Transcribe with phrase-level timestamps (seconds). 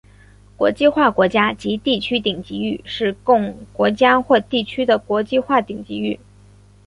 [0.57, 6.19] 国际化国家及地区顶级域是供国家或地区的国际化顶级域。